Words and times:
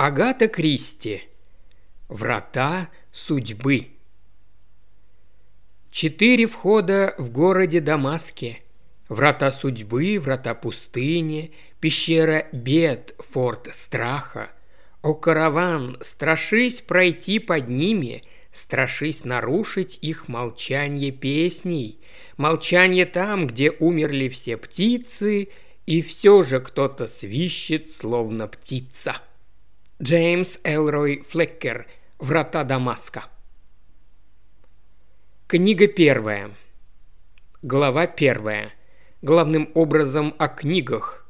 Агата 0.00 0.46
Кристи. 0.46 1.22
Врата 2.08 2.88
судьбы. 3.10 3.88
Четыре 5.90 6.46
входа 6.46 7.16
в 7.18 7.30
городе 7.30 7.80
Дамаске. 7.80 8.62
Врата 9.08 9.50
судьбы, 9.50 10.20
врата 10.20 10.54
пустыни, 10.54 11.50
пещера 11.80 12.46
бед, 12.52 13.16
форт 13.18 13.74
страха. 13.74 14.52
О, 15.02 15.14
караван, 15.14 15.96
страшись 16.00 16.80
пройти 16.80 17.40
под 17.40 17.68
ними, 17.68 18.22
страшись 18.52 19.24
нарушить 19.24 19.98
их 20.00 20.28
молчание 20.28 21.10
песней. 21.10 21.98
Молчание 22.36 23.04
там, 23.04 23.48
где 23.48 23.72
умерли 23.72 24.28
все 24.28 24.58
птицы, 24.58 25.48
и 25.86 26.02
все 26.02 26.44
же 26.44 26.60
кто-то 26.60 27.08
свищет, 27.08 27.90
словно 27.90 28.46
птица. 28.46 29.16
Джеймс 30.00 30.60
Элрой 30.62 31.22
Флеккер 31.22 31.88
«Врата 32.20 32.62
Дамаска». 32.62 33.24
Книга 35.48 35.88
первая. 35.88 36.52
Глава 37.62 38.06
первая. 38.06 38.72
Главным 39.22 39.72
образом 39.74 40.36
о 40.38 40.46
книгах. 40.46 41.26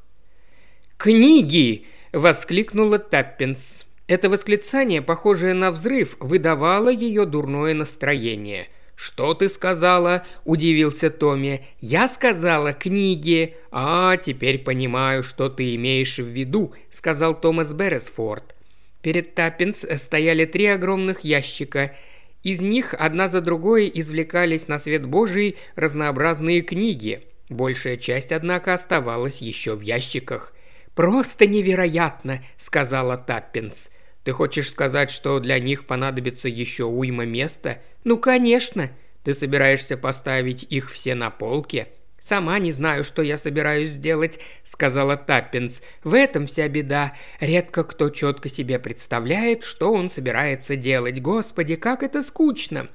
«Книги!»– 0.97 1.87
воскликнула 2.13 2.99
Таппинс. 2.99 3.87
Это 4.05 4.29
восклицание, 4.29 5.01
похожее 5.01 5.55
на 5.55 5.71
взрыв, 5.71 6.15
выдавало 6.19 6.89
ее 6.89 7.25
дурное 7.25 7.73
настроение– 7.73 8.67
«Что 8.95 9.33
ты 9.33 9.47
сказала?»– 9.47 10.25
удивился 10.43 11.09
Томми. 11.09 11.65
«Я 11.79 12.09
сказала 12.09 12.73
книги». 12.73 13.55
«А, 13.71 14.17
теперь 14.17 14.59
понимаю, 14.59 15.23
что 15.23 15.47
ты 15.47 15.73
имеешь 15.75 16.17
в 16.17 16.25
виду»,– 16.25 16.73
сказал 16.89 17.39
Томас 17.39 17.71
Берресфорд. 17.71 18.55
Перед 19.01 19.33
Таппенс 19.33 19.85
стояли 19.95 20.45
три 20.45 20.65
огромных 20.65 21.21
ящика. 21.21 21.95
Из 22.43 22.61
них 22.61 22.93
одна 22.97 23.27
за 23.29 23.41
другой 23.41 23.89
извлекались 23.93 24.67
на 24.67 24.79
свет 24.79 25.05
Божий 25.05 25.57
разнообразные 25.75 26.61
книги. 26.61 27.23
Большая 27.49 27.97
часть, 27.97 28.31
однако, 28.31 28.73
оставалась 28.73 29.41
еще 29.41 29.75
в 29.75 29.81
ящиках. 29.81 30.53
«Просто 30.95 31.47
невероятно!»– 31.47 32.43
сказала 32.57 33.17
Таппенс. 33.17 33.89
«Ты 34.23 34.31
хочешь 34.31 34.69
сказать, 34.69 35.11
что 35.11 35.39
для 35.39 35.59
них 35.59 35.85
понадобится 35.87 36.49
еще 36.49 36.83
уйма 36.83 37.25
места?» 37.25 37.81
«Ну, 38.03 38.17
конечно!» 38.17 38.91
«Ты 39.23 39.33
собираешься 39.33 39.97
поставить 39.97 40.63
их 40.63 40.91
все 40.91 41.15
на 41.15 41.29
полке?» 41.29 41.87
«Сама 42.29 42.59
не 42.59 42.71
знаю, 42.71 43.03
что 43.03 43.23
я 43.23 43.39
собираюсь 43.39 43.89
сделать»,— 43.89 44.37
сказала 44.63 45.17
Таппенс. 45.17 45.81
«В 46.03 46.13
этом 46.13 46.45
вся 46.45 46.67
беда. 46.67 47.13
Редко 47.39 47.83
кто 47.83 48.11
четко 48.11 48.49
себе 48.49 48.77
представляет, 48.77 49.63
что 49.63 49.91
он 49.91 50.11
собирается 50.11 50.75
делать. 50.75 51.23
Господи, 51.23 51.75
как 51.75 52.03
это 52.03 52.21
скучно!» 52.21 52.87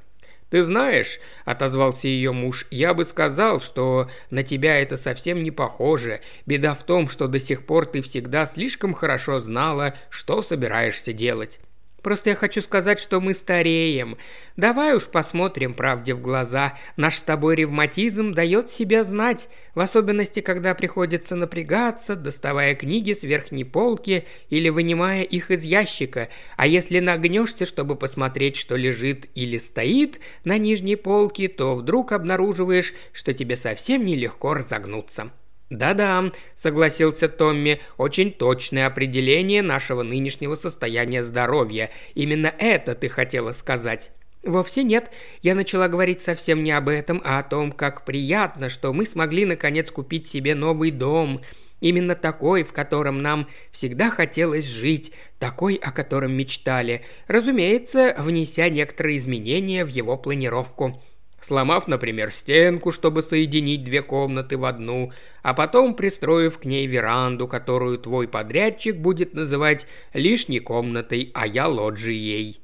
«Ты 0.50 0.62
знаешь»,— 0.62 1.18
отозвался 1.44 2.06
ее 2.06 2.30
муж,— 2.30 2.68
«я 2.70 2.94
бы 2.94 3.04
сказал, 3.04 3.60
что 3.60 4.08
на 4.30 4.44
тебя 4.44 4.78
это 4.78 4.96
совсем 4.96 5.42
не 5.42 5.50
похоже. 5.50 6.20
Беда 6.46 6.74
в 6.74 6.84
том, 6.84 7.08
что 7.08 7.26
до 7.26 7.40
сих 7.40 7.66
пор 7.66 7.86
ты 7.86 8.02
всегда 8.02 8.46
слишком 8.46 8.94
хорошо 8.94 9.40
знала, 9.40 9.94
что 10.10 10.42
собираешься 10.42 11.12
делать». 11.12 11.58
Просто 12.04 12.30
я 12.30 12.36
хочу 12.36 12.60
сказать, 12.60 13.00
что 13.00 13.18
мы 13.18 13.32
стареем. 13.32 14.18
Давай 14.58 14.94
уж 14.94 15.08
посмотрим 15.08 15.72
правде 15.72 16.12
в 16.12 16.20
глаза. 16.20 16.74
Наш 16.98 17.16
с 17.16 17.22
тобой 17.22 17.56
ревматизм 17.56 18.34
дает 18.34 18.70
себя 18.70 19.04
знать, 19.04 19.48
в 19.74 19.80
особенности, 19.80 20.40
когда 20.40 20.74
приходится 20.74 21.34
напрягаться, 21.34 22.14
доставая 22.14 22.74
книги 22.74 23.14
с 23.14 23.22
верхней 23.22 23.64
полки 23.64 24.26
или 24.50 24.68
вынимая 24.68 25.22
их 25.22 25.50
из 25.50 25.62
ящика. 25.62 26.28
А 26.58 26.66
если 26.66 27.00
нагнешься, 27.00 27.64
чтобы 27.64 27.96
посмотреть, 27.96 28.56
что 28.56 28.76
лежит 28.76 29.30
или 29.34 29.56
стоит 29.56 30.20
на 30.44 30.58
нижней 30.58 30.96
полке, 30.96 31.48
то 31.48 31.74
вдруг 31.74 32.12
обнаруживаешь, 32.12 32.92
что 33.14 33.32
тебе 33.32 33.56
совсем 33.56 34.04
нелегко 34.04 34.52
разогнуться. 34.52 35.30
«Да-да»,– 35.70 36.30
согласился 36.56 37.28
Томми,– 37.28 37.80
«очень 37.96 38.32
точное 38.32 38.86
определение 38.86 39.62
нашего 39.62 40.02
нынешнего 40.02 40.56
состояния 40.56 41.22
здоровья. 41.22 41.90
Именно 42.14 42.52
это 42.58 42.94
ты 42.94 43.08
хотела 43.08 43.52
сказать». 43.52 44.12
«Вовсе 44.42 44.82
нет. 44.82 45.10
Я 45.40 45.54
начала 45.54 45.88
говорить 45.88 46.22
совсем 46.22 46.62
не 46.62 46.72
об 46.72 46.90
этом, 46.90 47.22
а 47.24 47.38
о 47.38 47.42
том, 47.42 47.72
как 47.72 48.04
приятно, 48.04 48.68
что 48.68 48.92
мы 48.92 49.06
смогли 49.06 49.46
наконец 49.46 49.90
купить 49.90 50.28
себе 50.28 50.54
новый 50.54 50.90
дом. 50.90 51.40
Именно 51.80 52.14
такой, 52.14 52.62
в 52.62 52.72
котором 52.74 53.22
нам 53.22 53.48
всегда 53.72 54.10
хотелось 54.10 54.66
жить, 54.66 55.12
такой, 55.38 55.76
о 55.76 55.92
котором 55.92 56.32
мечтали. 56.32 57.02
Разумеется, 57.26 58.14
внеся 58.18 58.68
некоторые 58.68 59.16
изменения 59.16 59.82
в 59.86 59.88
его 59.88 60.18
планировку» 60.18 61.02
сломав, 61.44 61.88
например, 61.88 62.30
стенку, 62.30 62.90
чтобы 62.90 63.22
соединить 63.22 63.84
две 63.84 64.02
комнаты 64.02 64.56
в 64.56 64.64
одну, 64.64 65.12
а 65.42 65.52
потом 65.52 65.94
пристроив 65.94 66.58
к 66.58 66.64
ней 66.64 66.86
веранду, 66.86 67.46
которую 67.46 67.98
твой 67.98 68.26
подрядчик 68.28 68.96
будет 68.96 69.34
называть 69.34 69.86
лишней 70.14 70.60
комнатой, 70.60 71.30
а 71.34 71.46
я 71.46 71.68
лоджией. 71.68 72.60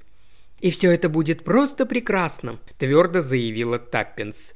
«И 0.60 0.70
все 0.70 0.90
это 0.90 1.08
будет 1.08 1.44
просто 1.44 1.86
прекрасно»,– 1.86 2.58
твердо 2.78 3.20
заявила 3.20 3.78
Таппинс. 3.78 4.52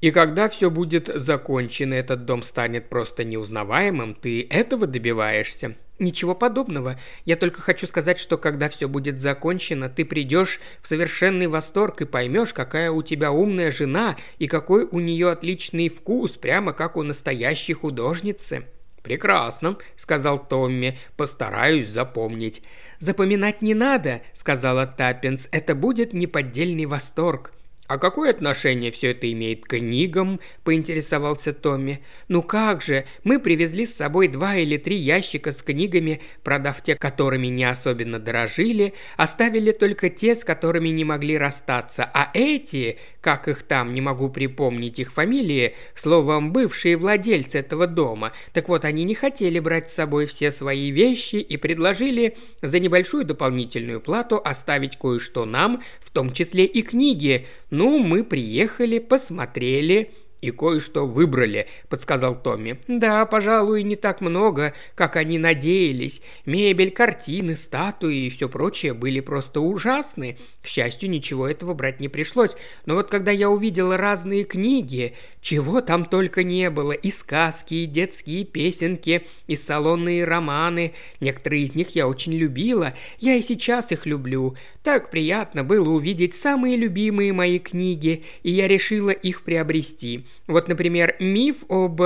«И 0.00 0.10
когда 0.10 0.48
все 0.48 0.70
будет 0.70 1.08
закончено, 1.08 1.94
этот 1.94 2.24
дом 2.24 2.42
станет 2.42 2.88
просто 2.88 3.24
неузнаваемым, 3.24 4.14
ты 4.14 4.46
этого 4.48 4.86
добиваешься?» 4.86 5.76
Ничего 5.98 6.34
подобного. 6.34 6.98
Я 7.24 7.36
только 7.36 7.62
хочу 7.62 7.86
сказать, 7.86 8.18
что 8.18 8.36
когда 8.36 8.68
все 8.68 8.86
будет 8.86 9.20
закончено, 9.20 9.88
ты 9.88 10.04
придешь 10.04 10.60
в 10.82 10.88
совершенный 10.88 11.46
восторг 11.46 12.02
и 12.02 12.04
поймешь, 12.04 12.52
какая 12.52 12.90
у 12.90 13.02
тебя 13.02 13.32
умная 13.32 13.72
жена 13.72 14.16
и 14.38 14.46
какой 14.46 14.84
у 14.84 15.00
нее 15.00 15.30
отличный 15.30 15.88
вкус, 15.88 16.32
прямо 16.32 16.74
как 16.74 16.96
у 16.96 17.02
настоящей 17.02 17.72
художницы. 17.72 18.66
«Прекрасно»,— 19.02 19.78
сказал 19.96 20.38
Томми,— 20.38 20.98
«постараюсь 21.16 21.88
запомнить». 21.88 22.62
«Запоминать 22.98 23.62
не 23.62 23.72
надо»,— 23.72 24.20
сказала 24.32 24.86
Таппинс,— 24.86 25.48
«это 25.52 25.74
будет 25.74 26.12
неподдельный 26.12 26.86
восторг». 26.86 27.52
«А 27.88 27.98
какое 27.98 28.30
отношение 28.30 28.90
все 28.90 29.12
это 29.12 29.30
имеет 29.30 29.64
к 29.64 29.70
книгам?»– 29.70 30.40
поинтересовался 30.64 31.52
Томми. 31.52 32.00
«Ну 32.28 32.42
как 32.42 32.82
же, 32.82 33.04
мы 33.22 33.38
привезли 33.38 33.86
с 33.86 33.94
собой 33.94 34.28
два 34.28 34.56
или 34.56 34.76
три 34.76 34.96
ящика 34.96 35.52
с 35.52 35.62
книгами, 35.62 36.20
продав 36.42 36.82
те, 36.82 36.96
которыми 36.96 37.46
не 37.46 37.64
особенно 37.64 38.18
дорожили, 38.18 38.94
оставили 39.16 39.70
только 39.70 40.10
те, 40.10 40.34
с 40.34 40.44
которыми 40.44 40.88
не 40.88 41.04
могли 41.04 41.38
расстаться, 41.38 42.10
а 42.12 42.30
эти, 42.34 42.98
как 43.20 43.46
их 43.48 43.62
там, 43.62 43.92
не 43.92 44.00
могу 44.00 44.30
припомнить 44.30 44.98
их 44.98 45.12
фамилии, 45.12 45.74
словом, 45.94 46.52
бывшие 46.52 46.96
владельцы 46.96 47.58
этого 47.58 47.86
дома, 47.86 48.32
так 48.52 48.68
вот, 48.68 48.84
они 48.84 49.04
не 49.04 49.14
хотели 49.14 49.58
брать 49.60 49.90
с 49.90 49.94
собой 49.94 50.26
все 50.26 50.50
свои 50.50 50.90
вещи 50.90 51.36
и 51.36 51.56
предложили 51.56 52.36
за 52.62 52.80
небольшую 52.80 53.24
дополнительную 53.24 54.00
плату 54.00 54.40
оставить 54.44 54.96
кое-что 54.96 55.44
нам, 55.44 55.82
в 56.00 56.10
том 56.10 56.32
числе 56.32 56.64
и 56.64 56.82
книги, 56.82 57.46
ну, 57.76 57.98
мы 57.98 58.24
приехали, 58.24 58.98
посмотрели, 58.98 60.10
«И 60.42 60.50
кое-что 60.50 61.06
выбрали»,– 61.06 61.66
подсказал 61.88 62.34
Томми. 62.40 62.78
«Да, 62.88 63.24
пожалуй, 63.24 63.82
не 63.82 63.96
так 63.96 64.20
много, 64.20 64.74
как 64.94 65.16
они 65.16 65.38
надеялись. 65.38 66.20
Мебель, 66.44 66.90
картины, 66.90 67.56
статуи 67.56 68.26
и 68.26 68.30
все 68.30 68.48
прочее 68.48 68.92
были 68.92 69.20
просто 69.20 69.60
ужасны. 69.60 70.36
К 70.62 70.66
счастью, 70.66 71.08
ничего 71.08 71.48
этого 71.48 71.72
брать 71.72 72.00
не 72.00 72.08
пришлось. 72.08 72.54
Но 72.84 72.94
вот 72.94 73.08
когда 73.08 73.30
я 73.30 73.48
увидела 73.48 73.96
разные 73.96 74.44
книги, 74.44 75.14
чего 75.40 75.80
там 75.80 76.04
только 76.04 76.44
не 76.44 76.68
было, 76.68 76.92
и 76.92 77.10
сказки, 77.10 77.72
и 77.72 77.86
детские 77.86 78.44
песенки, 78.44 79.26
и 79.46 79.56
салонные 79.56 80.26
романы, 80.26 80.92
некоторые 81.20 81.64
из 81.64 81.74
них 81.74 81.94
я 81.94 82.06
очень 82.06 82.34
любила, 82.34 82.94
я 83.20 83.36
и 83.36 83.42
сейчас 83.42 83.90
их 83.90 84.04
люблю. 84.04 84.54
Так 84.82 85.10
приятно 85.10 85.64
было 85.64 85.88
увидеть 85.88 86.34
самые 86.34 86.76
любимые 86.76 87.32
мои 87.32 87.58
книги, 87.58 88.22
и 88.42 88.50
я 88.50 88.68
решила 88.68 89.10
их 89.10 89.42
приобрести». 89.42 90.25
Вот, 90.46 90.68
например, 90.68 91.16
миф 91.20 91.64
об 91.68 92.00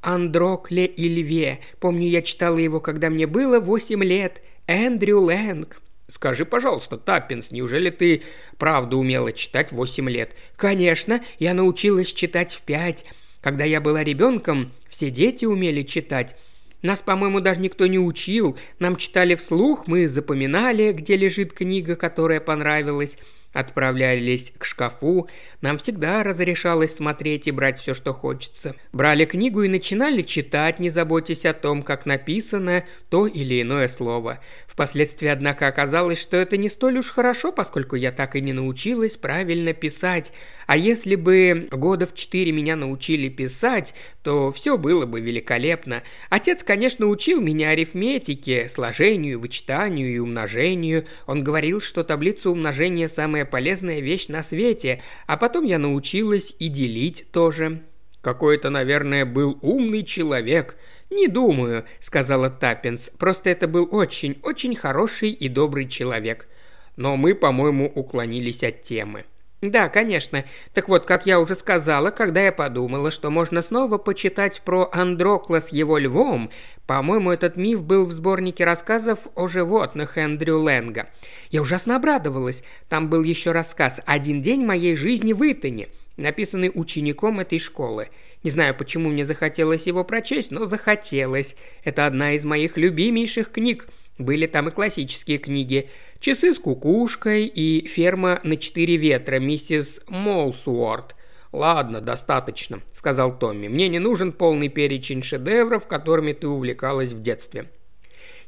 Андрокле 0.00 0.86
и 0.86 1.08
Льве. 1.08 1.60
Помню, 1.80 2.08
я 2.08 2.22
читала 2.22 2.58
его, 2.58 2.80
когда 2.80 3.10
мне 3.10 3.26
было 3.26 3.60
8 3.60 4.02
лет. 4.04 4.42
Эндрю 4.66 5.20
Лэнг. 5.20 5.80
Скажи, 6.08 6.44
пожалуйста, 6.44 6.96
Таппинс, 6.96 7.50
неужели 7.50 7.90
ты 7.90 8.22
правда 8.58 8.96
умела 8.96 9.32
читать 9.32 9.72
8 9.72 10.08
лет? 10.08 10.34
Конечно, 10.54 11.24
я 11.40 11.52
научилась 11.54 12.12
читать 12.12 12.52
в 12.52 12.60
5. 12.62 13.04
Когда 13.40 13.64
я 13.64 13.80
была 13.80 14.04
ребенком, 14.04 14.72
все 14.88 15.10
дети 15.10 15.44
умели 15.44 15.82
читать. 15.82 16.36
Нас, 16.82 17.00
по-моему, 17.00 17.40
даже 17.40 17.60
никто 17.60 17.86
не 17.86 17.98
учил. 17.98 18.56
Нам 18.78 18.96
читали 18.96 19.34
вслух, 19.34 19.88
мы 19.88 20.06
запоминали, 20.06 20.92
где 20.92 21.16
лежит 21.16 21.52
книга, 21.52 21.96
которая 21.96 22.38
понравилась. 22.38 23.18
Отправлялись 23.56 24.52
к 24.58 24.64
шкафу, 24.64 25.28
нам 25.62 25.78
всегда 25.78 26.22
разрешалось 26.22 26.94
смотреть 26.94 27.48
и 27.48 27.50
брать 27.50 27.80
все, 27.80 27.94
что 27.94 28.12
хочется. 28.12 28.74
Брали 28.92 29.24
книгу 29.24 29.62
и 29.62 29.68
начинали 29.68 30.22
читать, 30.22 30.78
не 30.78 30.90
заботясь 30.90 31.46
о 31.46 31.54
том, 31.54 31.82
как 31.82 32.04
написано 32.04 32.84
то 33.08 33.26
или 33.26 33.62
иное 33.62 33.88
слово. 33.88 34.40
Впоследствии, 34.66 35.28
однако, 35.28 35.68
оказалось, 35.68 36.20
что 36.20 36.36
это 36.36 36.58
не 36.58 36.68
столь 36.68 36.98
уж 36.98 37.10
хорошо, 37.10 37.50
поскольку 37.50 37.96
я 37.96 38.12
так 38.12 38.36
и 38.36 38.42
не 38.42 38.52
научилась 38.52 39.16
правильно 39.16 39.72
писать. 39.72 40.34
А 40.66 40.76
если 40.76 41.14
бы 41.14 41.68
года 41.70 42.06
в 42.06 42.14
четыре 42.14 42.52
меня 42.52 42.76
научили 42.76 43.30
писать, 43.30 43.94
то 44.22 44.50
все 44.52 44.76
было 44.76 45.06
бы 45.06 45.20
великолепно. 45.20 46.02
Отец, 46.28 46.62
конечно, 46.62 47.06
учил 47.06 47.40
меня 47.40 47.70
арифметике, 47.70 48.68
сложению, 48.68 49.40
вычитанию 49.40 50.14
и 50.14 50.18
умножению. 50.18 51.06
Он 51.26 51.42
говорил, 51.42 51.80
что 51.80 52.04
таблица 52.04 52.50
умножения 52.50 53.08
самая 53.08 53.45
полезная 53.46 54.00
вещь 54.00 54.28
на 54.28 54.42
свете, 54.42 55.02
а 55.26 55.36
потом 55.36 55.64
я 55.64 55.78
научилась 55.78 56.54
и 56.58 56.68
делить 56.68 57.26
тоже. 57.32 57.82
Какой-то, 58.20 58.70
наверное, 58.70 59.24
был 59.24 59.58
умный 59.62 60.04
человек. 60.04 60.76
«Не 61.10 61.28
думаю»,— 61.28 61.84
сказала 62.00 62.50
Таппинс,— 62.50 63.10
«просто 63.18 63.50
это 63.50 63.68
был 63.68 63.88
очень, 63.90 64.38
очень 64.42 64.74
хороший 64.74 65.30
и 65.30 65.48
добрый 65.48 65.88
человек». 65.88 66.48
Но 66.96 67.16
мы, 67.16 67.34
по-моему, 67.34 67.86
уклонились 67.94 68.64
от 68.64 68.82
темы. 68.82 69.26
Да, 69.62 69.88
конечно. 69.88 70.44
Так 70.74 70.88
вот, 70.88 71.06
как 71.06 71.24
я 71.24 71.40
уже 71.40 71.54
сказала, 71.54 72.10
когда 72.10 72.42
я 72.42 72.52
подумала, 72.52 73.10
что 73.10 73.30
можно 73.30 73.62
снова 73.62 73.96
почитать 73.96 74.60
про 74.60 74.90
Андрокла 74.92 75.60
с 75.60 75.70
его 75.70 75.96
львом, 75.96 76.50
по-моему, 76.86 77.30
этот 77.30 77.56
миф 77.56 77.82
был 77.82 78.04
в 78.04 78.12
сборнике 78.12 78.64
рассказов 78.64 79.20
о 79.34 79.48
животных 79.48 80.18
Эндрю 80.18 80.58
Лэнга. 80.58 81.08
Я 81.50 81.62
ужасно 81.62 81.96
обрадовалась. 81.96 82.62
Там 82.90 83.08
был 83.08 83.22
еще 83.22 83.52
рассказ 83.52 84.00
«Один 84.04 84.42
день 84.42 84.64
моей 84.64 84.94
жизни 84.94 85.32
в 85.32 85.42
Итоне», 85.50 85.88
написанный 86.18 86.70
учеником 86.72 87.40
этой 87.40 87.58
школы. 87.58 88.08
Не 88.42 88.50
знаю, 88.50 88.74
почему 88.74 89.08
мне 89.08 89.24
захотелось 89.24 89.86
его 89.86 90.04
прочесть, 90.04 90.50
но 90.50 90.66
захотелось. 90.66 91.56
Это 91.82 92.06
одна 92.06 92.32
из 92.32 92.44
моих 92.44 92.76
любимейших 92.76 93.50
книг. 93.50 93.88
Были 94.18 94.46
там 94.46 94.68
и 94.68 94.72
классические 94.72 95.38
книги– 95.38 95.88
Часы 96.20 96.52
с 96.52 96.58
кукушкой 96.58 97.46
и 97.46 97.86
ферма 97.86 98.40
на 98.42 98.56
четыре 98.56 98.96
ветра, 98.96 99.38
миссис 99.38 100.00
Молсуорт. 100.08 101.14
«Ладно, 101.52 102.00
достаточно»,— 102.00 102.80
сказал 102.92 103.38
Томми. 103.38 103.68
«Мне 103.68 103.88
не 103.88 103.98
нужен 103.98 104.32
полный 104.32 104.68
перечень 104.68 105.22
шедевров, 105.22 105.86
которыми 105.86 106.32
ты 106.32 106.48
увлекалась 106.48 107.12
в 107.12 107.22
детстве». 107.22 107.70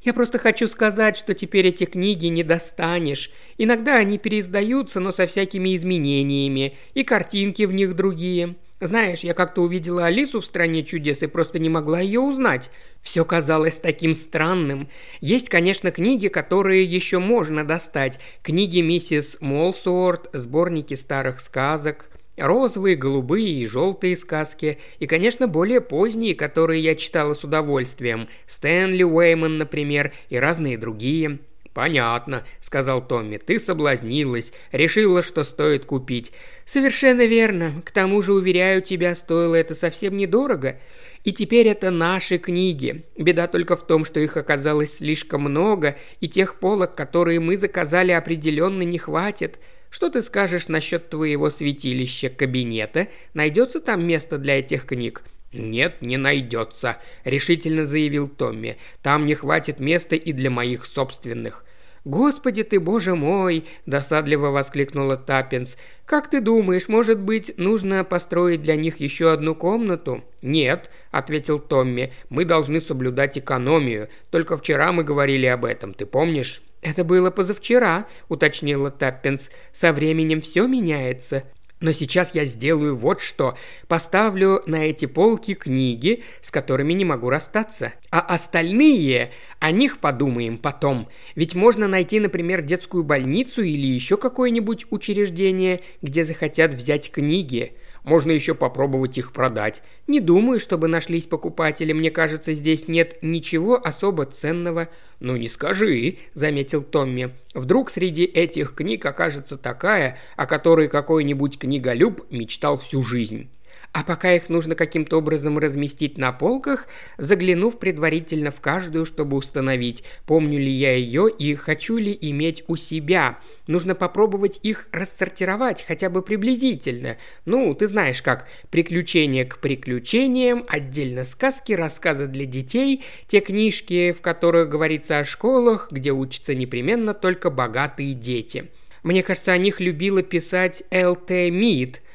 «Я 0.03 0.15
просто 0.15 0.39
хочу 0.39 0.67
сказать, 0.67 1.17
что 1.17 1.35
теперь 1.35 1.67
эти 1.67 1.85
книги 1.85 2.27
не 2.27 2.43
достанешь. 2.43 3.31
Иногда 3.59 3.97
они 3.97 4.19
переиздаются, 4.19 5.01
но 5.01 5.13
со 5.13 5.27
всякими 5.27 5.77
изменениями, 5.77 6.77
и 6.95 7.05
картинки 7.05 7.65
в 7.65 7.73
них 7.73 7.95
другие. 7.95 8.57
Знаешь, 8.81 9.21
я 9.21 9.35
как-то 9.35 9.63
увидела 9.63 10.07
Алису 10.07 10.41
в 10.41 10.47
«Стране 10.47 10.85
чудес» 10.85 11.23
и 11.23 11.27
просто 11.27 11.59
не 11.59 11.69
могла 11.69 11.99
ее 11.99 12.21
узнать. 12.21 12.71
Все 13.03 13.25
казалось 13.25 13.77
таким 13.77 14.15
странным. 14.15 14.89
Есть, 15.21 15.49
конечно, 15.49 15.91
книги, 15.91 16.29
которые 16.29 16.85
еще 16.85 17.19
можно 17.19 17.67
достать. 17.67 18.21
Книги 18.43 18.81
миссис 18.81 19.37
Молсуорт, 19.41 20.31
сборники 20.33 20.95
старых 20.95 21.41
сказок, 21.41 22.09
розовые, 22.37 22.95
голубые 22.95 23.49
и 23.49 23.67
желтые 23.67 24.17
сказки, 24.17 24.79
и, 25.01 25.07
конечно, 25.07 25.49
более 25.49 25.81
поздние, 25.81 26.37
которые 26.37 26.81
я 26.81 26.95
читала 26.95 27.35
с 27.35 27.43
удовольствием. 27.43 28.29
Стэнли 28.47 29.03
Уэйман, 29.03 29.59
например, 29.59 30.13
и 30.29 30.37
разные 30.37 30.79
другие. 30.79 31.41
«Понятно»,— 31.79 32.43
сказал 32.61 33.07
Томми. 33.07 33.37
«Ты 33.37 33.61
соблазнилась, 33.61 34.53
решила, 34.73 35.23
что 35.23 35.45
стоит 35.45 35.85
купить». 35.85 36.33
«Совершенно 36.65 37.25
верно. 37.25 37.83
К 37.85 37.93
тому 37.93 38.21
же, 38.21 38.33
уверяю 38.33 38.83
тебя, 38.83 39.15
стоило 39.15 39.55
это 39.55 39.77
совсем 39.77 40.17
недорого. 40.17 40.81
И 41.23 41.31
теперь 41.31 41.69
это 41.69 41.93
наши 41.93 42.39
книги. 42.39 43.05
Беда 43.17 43.47
только 43.47 43.77
в 43.77 43.87
том, 43.87 44.05
что 44.05 44.19
их 44.19 44.37
оказалось 44.37 44.97
слишком 44.97 45.43
много, 45.43 45.97
и 46.19 46.27
тех 46.27 46.59
полок, 46.59 46.97
которые 46.97 47.39
мы 47.39 47.57
заказали, 47.57 48.11
определенно 48.11 48.83
не 48.83 48.99
хватит. 48.99 49.61
Что 49.89 50.11
ты 50.11 50.21
скажешь 50.21 50.67
насчет 50.67 51.11
твоего 51.11 51.49
святилища, 51.49 52.29
кабинета? 52.29 53.07
Найдется 53.35 53.79
там 53.79 54.05
место 54.05 54.39
для 54.39 54.59
этих 54.59 54.85
книг?» 54.85 55.23
«Нет, 55.53 56.03
не 56.03 56.17
найдется»,– 56.17 56.97
решительно 57.25 57.87
заявил 57.87 58.27
Томми. 58.27 58.79
«Там 59.01 59.27
не 59.27 59.35
хватит 59.35 59.79
места 59.79 60.17
и 60.17 60.33
для 60.33 60.51
моих 60.51 60.85
собственных. 60.85 61.65
«Господи 62.09 62.63
ты, 62.63 62.81
боже 62.81 63.15
мой!»– 63.15 63.67
досадливо 63.87 64.49
воскликнула 64.49 65.19
Таппенс. 65.19 65.77
«Как 66.07 66.31
ты 66.31 66.41
думаешь, 66.41 66.89
может 66.89 67.21
быть, 67.21 67.59
нужно 67.59 68.03
построить 68.03 68.63
для 68.63 68.77
них 68.77 68.97
еще 68.97 69.31
одну 69.31 69.55
комнату?» 69.55 70.25
«Нет»,– 70.41 70.91
ответил 71.11 71.59
Томми,– 71.59 72.15
«мы 72.31 72.47
должны 72.47 72.81
соблюдать 72.81 73.37
экономию. 73.37 74.09
Только 74.31 74.57
вчера 74.57 74.91
мы 74.91 75.05
говорили 75.05 75.45
об 75.45 75.67
этом, 75.67 75.93
ты 75.93 76.07
помнишь?» 76.07 76.63
«Это 76.81 77.05
было 77.05 77.31
позавчера»,– 77.31 78.07
уточнила 78.31 78.91
Таппенс. 78.91 79.51
«Со 79.73 79.93
временем 79.93 80.41
все 80.41 80.67
меняется. 80.67 81.43
Но 81.81 81.93
сейчас 81.93 82.35
я 82.35 82.45
сделаю 82.45 82.97
вот 82.97 83.21
что. 83.21 83.57
Поставлю 83.87 84.63
на 84.67 84.85
эти 84.85 85.07
полки 85.07 85.55
книги, 85.55 86.25
с 86.41 86.51
которыми 86.51 86.93
не 86.93 87.05
могу 87.05 87.31
расстаться. 87.31 87.93
А 88.11 88.21
остальные, 88.21 89.31
о 89.61 89.71
них 89.71 89.99
подумаем 89.99 90.59
потом. 90.59 91.09
Ведь 91.37 91.55
можно 91.55 91.87
найти, 91.87 92.19
например, 92.19 92.63
детскую 92.63 93.05
больницу 93.05 93.63
или 93.63 93.87
еще 93.87 94.17
какое-нибудь 94.17 94.87
учреждение, 94.91 95.81
где 96.03 96.25
захотят 96.25 96.73
взять 96.73 97.13
книги. 97.13 97.75
Можно 98.09 98.31
еще 98.31 98.55
попробовать 98.55 99.19
их 99.19 99.33
продать. 99.33 99.83
Не 100.07 100.21
думаю, 100.21 100.59
чтобы 100.59 100.89
нашлись 100.89 101.27
покупатели. 101.27 101.93
Мне 101.93 102.11
кажется, 102.11 102.55
здесь 102.55 102.89
нет 102.89 103.19
ничего 103.21 103.77
особо 103.77 104.25
ценного. 104.25 104.89
«Ну 105.21 105.37
не 105.37 105.47
скажи»,– 105.47 106.17
заметил 106.33 106.83
Томми. 106.83 107.33
«Вдруг 107.53 107.91
среди 107.91 108.25
этих 108.25 108.75
книг 108.75 109.05
окажется 109.05 109.59
такая, 109.59 110.17
о 110.37 110.47
которой 110.47 110.89
какой-нибудь 110.89 111.59
книголюб 111.59 112.25
мечтал 112.31 112.79
всю 112.79 113.03
жизнь». 113.03 113.51
А 113.99 114.05
пока 114.05 114.33
их 114.33 114.49
нужно 114.49 114.77
каким-то 114.77 115.19
образом 115.19 115.59
разместить 115.59 116.19
на 116.19 116.31
полках, 116.31 116.87
заглянув 117.17 117.81
предварительно 117.81 118.53
в 118.53 118.61
каждую, 118.61 119.05
чтобы 119.05 119.37
установить, 119.37 120.05
помню 120.25 120.61
ли 120.61 120.71
я 120.71 120.95
ее 120.95 121.29
и 121.29 121.57
хочу 121.57 121.97
ли 121.97 122.17
иметь 122.21 122.63
у 122.69 122.77
себя. 122.77 123.41
Нужно 123.67 123.97
попробовать 123.97 124.61
их 124.63 124.87
рассортировать 124.93 125.83
хотя 125.83 126.11
бы 126.11 126.23
приблизительно. 126.23 127.17
Ну, 127.45 127.75
ты 127.75 127.89
знаешь 127.89 128.23
как, 128.23 128.47
приключения 128.71 129.45
к 129.45 129.59
приключениям, 129.59 130.65
отдельно 130.69 131.25
сказки, 131.25 131.73
рассказы 131.73 132.29
для 132.29 132.47
детей, 132.47 133.03
те 133.27 133.41
книжки, 133.41 134.13
в 134.13 134.21
которых 134.21 134.69
говорится 134.69 135.19
о 135.19 135.25
школах, 135.25 135.89
где 135.91 136.13
учатся 136.13 136.55
непременно 136.55 137.15
только 137.15 137.51
богатые 137.51 138.15
дети. 138.15 138.67
Мне 139.03 139.25
кажется, 139.25 139.51
о 139.51 139.59
них 139.59 139.81
любила 139.81 140.23
писать 140.23 140.85
Л.Т. 140.93 141.51
Мид– 141.51 142.01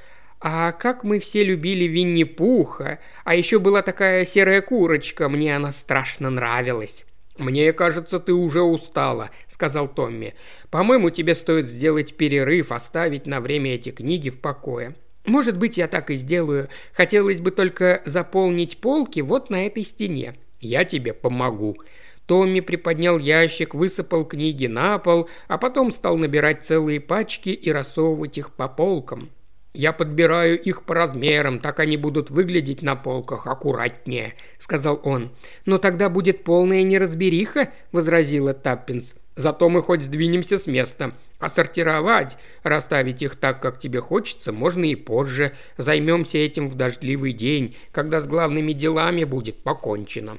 а 0.46 0.74
как 0.74 1.06
мы 1.06 1.20
все 1.20 1.42
любили 1.42 1.86
Винни-Пуха, 1.86 3.00
а 3.24 3.34
еще 3.34 3.60
была 3.60 3.82
такая 3.82 4.26
серая 4.26 4.62
курочка, 4.62 5.30
мне 5.30 5.56
она 5.56 5.72
страшно 5.72 6.30
нравилась. 6.30 7.06
«Мне 7.38 7.72
кажется, 7.72 8.20
ты 8.20 8.34
уже 8.34 8.62
устала»,— 8.62 9.32
сказал 9.48 9.88
Томми. 9.88 10.36
«По-моему, 10.70 11.12
тебе 11.12 11.34
стоит 11.34 11.68
сделать 11.68 12.16
перерыв, 12.18 12.74
оставить 12.74 13.26
на 13.26 13.40
время 13.40 13.76
эти 13.76 13.92
книги 13.92 14.30
в 14.30 14.40
покое». 14.42 14.96
«Может 15.26 15.58
быть, 15.58 15.78
я 15.78 15.88
так 15.88 16.12
и 16.12 16.16
сделаю. 16.16 16.68
Хотелось 16.92 17.40
бы 17.40 17.52
только 17.52 18.02
заполнить 18.04 18.80
полки 18.80 19.22
вот 19.22 19.50
на 19.50 19.66
этой 19.66 19.84
стене. 19.84 20.36
Я 20.60 20.84
тебе 20.84 21.14
помогу». 21.14 21.78
Томми 22.26 22.60
приподнял 22.60 23.18
ящик, 23.18 23.74
высыпал 23.74 24.26
книги 24.26 24.68
на 24.68 25.00
пол, 25.00 25.30
а 25.48 25.58
потом 25.58 25.92
стал 25.94 26.18
набирать 26.18 26.66
целые 26.66 27.00
пачки 27.00 27.50
и 27.50 27.72
рассовывать 27.72 28.38
их 28.38 28.52
по 28.52 28.68
полкам. 28.68 29.30
«Я 29.74 29.92
подбираю 29.92 30.62
их 30.62 30.84
по 30.84 30.94
размерам, 30.94 31.60
так 31.60 31.80
они 31.80 31.98
будут 31.98 32.30
выглядеть 32.30 32.84
на 32.84 32.96
полках 32.96 33.48
аккуратнее»,— 33.48 34.36
сказал 34.60 35.02
он. 35.04 35.32
«Но 35.66 35.80
тогда 35.80 36.10
будет 36.10 36.44
полная 36.44 36.84
неразбериха»,— 36.84 37.72
возразила 37.92 38.54
Таппинс. 38.54 39.16
«Зато 39.36 39.70
мы 39.70 39.82
хоть 39.82 40.04
сдвинемся 40.04 40.60
с 40.60 40.68
места. 40.68 41.14
А 41.40 41.50
сортировать, 41.50 42.38
расставить 42.62 43.24
их 43.24 43.36
так, 43.36 43.62
как 43.62 43.80
тебе 43.80 44.00
хочется, 44.00 44.52
можно 44.52 44.86
и 44.86 44.96
позже. 44.96 45.54
Займемся 45.78 46.38
этим 46.38 46.68
в 46.68 46.76
дождливый 46.76 47.34
день, 47.34 47.76
когда 47.92 48.22
с 48.22 48.28
главными 48.28 48.74
делами 48.74 49.24
будет 49.24 49.64
покончено». 49.64 50.38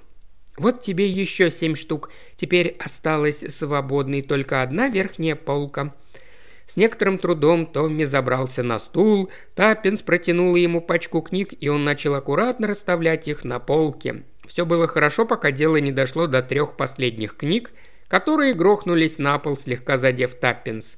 «Вот 0.57 0.83
тебе 0.83 1.09
еще 1.09 1.51
семь 1.51 1.75
штук. 1.75 2.11
Теперь 2.37 2.77
осталась 2.79 3.41
свободной 3.53 4.23
только 4.23 4.63
одна 4.63 4.89
верхняя 4.89 5.35
полка», 5.35 5.93
с 6.67 6.77
некоторым 6.77 7.19
трудом 7.19 7.67
Томми 7.67 8.05
забрался 8.05 8.63
на 8.63 8.79
стул, 8.79 9.31
Таппенс 9.55 10.03
протянула 10.03 10.57
ему 10.57 10.81
пачку 10.81 11.21
книг, 11.21 11.53
и 11.61 11.69
он 11.69 11.85
начал 11.85 12.15
аккуратно 12.15 12.67
расставлять 12.67 13.29
их 13.29 13.45
на 13.45 13.59
полке. 13.59 14.23
Все 14.47 14.65
было 14.67 14.87
хорошо, 14.87 15.25
пока 15.27 15.51
дело 15.51 15.77
не 15.77 15.93
дошло 15.93 16.27
до 16.27 16.43
трех 16.43 16.77
последних 16.77 17.37
книг, 17.37 17.73
которые 18.09 18.55
грохнулись 18.55 19.19
на 19.19 19.39
пол, 19.39 19.57
слегка 19.57 19.97
задев 19.97 20.35
Таппенс. 20.35 20.97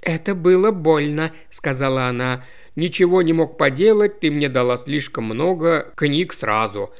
«Это 0.00 0.34
было 0.34 0.70
больно»,— 0.70 1.32
сказала 1.50 2.06
она. 2.06 2.44
«Ничего 2.76 3.22
не 3.22 3.32
мог 3.32 3.56
поделать, 3.56 4.20
ты 4.20 4.30
мне 4.30 4.48
дала 4.48 4.76
слишком 4.76 5.24
много 5.24 5.92
книг 5.94 6.32
сразу». 6.32 6.92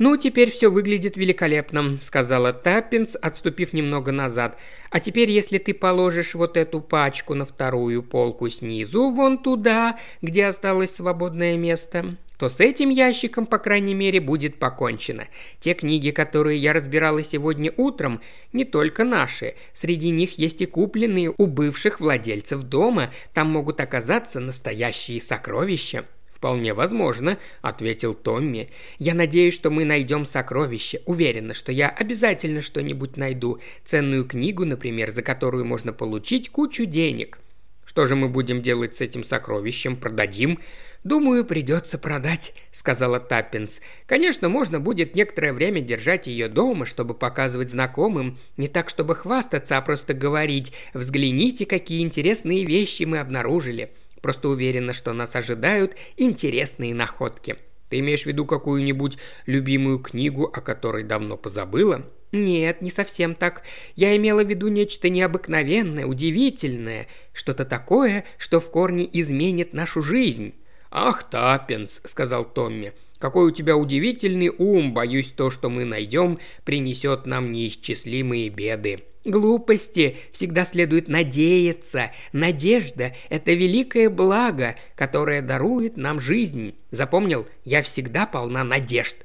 «Ну, 0.00 0.16
теперь 0.16 0.50
все 0.50 0.70
выглядит 0.70 1.18
великолепно»,— 1.18 1.98
сказала 2.00 2.54
Таппинс, 2.54 3.18
отступив 3.20 3.74
немного 3.74 4.12
назад. 4.12 4.58
«А 4.88 4.98
теперь, 4.98 5.30
если 5.30 5.58
ты 5.58 5.74
положишь 5.74 6.32
вот 6.32 6.56
эту 6.56 6.80
пачку 6.80 7.34
на 7.34 7.44
вторую 7.44 8.02
полку 8.02 8.48
снизу, 8.48 9.10
вон 9.10 9.36
туда, 9.36 9.98
где 10.22 10.46
осталось 10.46 10.96
свободное 10.96 11.58
место, 11.58 12.16
то 12.38 12.48
с 12.48 12.60
этим 12.60 12.88
ящиком, 12.88 13.44
по 13.44 13.58
крайней 13.58 13.92
мере, 13.92 14.20
будет 14.20 14.58
покончено. 14.58 15.26
Те 15.60 15.74
книги, 15.74 16.12
которые 16.12 16.56
я 16.56 16.72
разбирала 16.72 17.22
сегодня 17.22 17.70
утром, 17.76 18.22
не 18.54 18.64
только 18.64 19.04
наши. 19.04 19.54
Среди 19.74 20.08
них 20.08 20.38
есть 20.38 20.62
и 20.62 20.66
купленные 20.66 21.30
у 21.36 21.46
бывших 21.46 22.00
владельцев 22.00 22.62
дома. 22.62 23.10
Там 23.34 23.50
могут 23.50 23.82
оказаться 23.82 24.40
настоящие 24.40 25.20
сокровища. 25.20 26.06
«Вполне 26.40 26.72
возможно»,— 26.72 27.38
ответил 27.60 28.14
Томми. 28.14 28.70
«Я 28.98 29.12
надеюсь, 29.12 29.52
что 29.52 29.70
мы 29.70 29.84
найдем 29.84 30.24
сокровище. 30.24 31.02
Уверена, 31.04 31.52
что 31.52 31.70
я 31.70 31.90
обязательно 31.90 32.62
что-нибудь 32.62 33.18
найду. 33.18 33.60
Ценную 33.84 34.24
книгу, 34.24 34.64
например, 34.64 35.10
за 35.10 35.20
которую 35.20 35.66
можно 35.66 35.92
получить 35.92 36.48
кучу 36.48 36.86
денег». 36.86 37.40
«Что 37.84 38.06
же 38.06 38.16
мы 38.16 38.30
будем 38.30 38.62
делать 38.62 38.96
с 38.96 39.02
этим 39.02 39.22
сокровищем? 39.22 39.96
Продадим?» 39.96 40.60
«Думаю, 41.04 41.44
придется 41.44 41.98
продать»,— 41.98 42.54
сказала 42.70 43.20
Таппинс. 43.20 43.82
«Конечно, 44.06 44.48
можно 44.48 44.80
будет 44.80 45.14
некоторое 45.14 45.52
время 45.52 45.82
держать 45.82 46.26
ее 46.26 46.48
дома, 46.48 46.86
чтобы 46.86 47.12
показывать 47.12 47.68
знакомым. 47.68 48.38
Не 48.56 48.68
так, 48.68 48.88
чтобы 48.88 49.14
хвастаться, 49.14 49.76
а 49.76 49.82
просто 49.82 50.14
говорить. 50.14 50.72
Взгляните, 50.94 51.66
какие 51.66 52.00
интересные 52.00 52.64
вещи 52.64 53.02
мы 53.02 53.18
обнаружили. 53.18 53.92
Просто 54.22 54.48
уверена, 54.48 54.92
что 54.92 55.12
нас 55.12 55.34
ожидают 55.36 55.96
интересные 56.16 56.94
находки». 56.94 57.56
«Ты 57.88 57.98
имеешь 57.98 58.22
в 58.22 58.26
виду 58.26 58.46
какую-нибудь 58.46 59.18
любимую 59.46 59.98
книгу, 59.98 60.44
о 60.44 60.60
которой 60.60 61.02
давно 61.02 61.36
позабыла?» 61.36 62.06
«Нет, 62.30 62.80
не 62.80 62.90
совсем 62.90 63.34
так. 63.34 63.64
Я 63.96 64.16
имела 64.16 64.44
в 64.44 64.48
виду 64.48 64.68
нечто 64.68 65.08
необыкновенное, 65.08 66.06
удивительное, 66.06 67.08
что-то 67.32 67.64
такое, 67.64 68.24
что 68.38 68.60
в 68.60 68.70
корне 68.70 69.08
изменит 69.12 69.72
нашу 69.72 70.02
жизнь». 70.02 70.54
«Ах, 70.92 71.28
Таппинс»,— 71.28 72.00
сказал 72.04 72.44
Томми,— 72.44 72.92
«какой 73.20 73.46
у 73.46 73.50
тебя 73.52 73.76
удивительный 73.76 74.48
ум, 74.48 74.92
боюсь, 74.92 75.30
то, 75.30 75.50
что 75.50 75.70
мы 75.70 75.84
найдем, 75.84 76.40
принесет 76.64 77.26
нам 77.26 77.52
неисчислимые 77.52 78.48
беды». 78.48 79.04
«Глупости 79.24 80.16
всегда 80.32 80.64
следует 80.64 81.06
надеяться. 81.06 82.10
Надежда– 82.32 83.14
это 83.28 83.52
великое 83.52 84.08
благо, 84.08 84.76
которое 84.96 85.42
дарует 85.42 85.98
нам 85.98 86.18
жизнь. 86.18 86.74
Запомнил, 86.90 87.46
я 87.64 87.82
всегда 87.82 88.26
полна 88.26 88.64
надежд». 88.64 89.16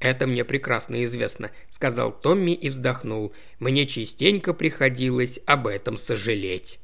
«Это 0.00 0.26
мне 0.26 0.44
прекрасно 0.44 1.04
известно»,– 1.04 1.50
сказал 1.70 2.12
Томми 2.12 2.52
и 2.52 2.70
вздохнул. 2.70 3.32
«Мне 3.58 3.86
частенько 3.86 4.54
приходилось 4.54 5.38
об 5.46 5.66
этом 5.66 5.98
сожалеть». 5.98 6.80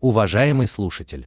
Уважаемый 0.00 0.68
слушатель, 0.68 1.26